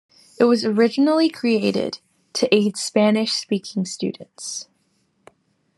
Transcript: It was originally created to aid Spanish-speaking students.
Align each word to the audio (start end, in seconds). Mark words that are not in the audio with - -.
It 0.39 0.45
was 0.45 0.65
originally 0.65 1.29
created 1.29 1.99
to 2.33 2.51
aid 2.51 2.75
Spanish-speaking 2.75 3.85
students. 3.85 4.67